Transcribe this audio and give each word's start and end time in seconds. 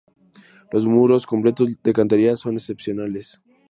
Los 0.71 0.87
muros 0.87 1.27
completos 1.27 1.67
de 1.83 1.93
cantería 1.93 2.35
son 2.35 2.55
excepcionales. 2.55 3.39